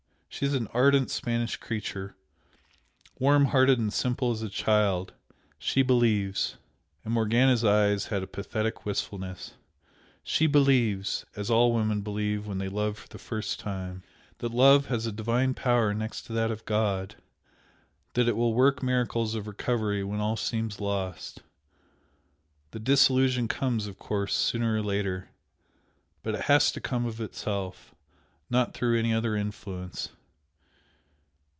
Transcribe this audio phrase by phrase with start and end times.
[0.33, 2.15] She is an ardent Spanish creature
[3.19, 5.13] warm hearted and simple as a child,
[5.59, 6.55] she believes"
[7.03, 9.55] and Morgana's eyes had a pathetic wistfulness
[10.23, 14.03] "she believes, as all women believe when they love for the first time,
[14.39, 17.15] that love has a divine power next to that of God!
[18.13, 21.43] that it will work miracles of recovery when all seems lost.
[22.71, 25.29] The disillusion comes, of course, sooner or later,
[26.23, 27.93] but it has to come of itself
[28.49, 30.09] not through any other influence.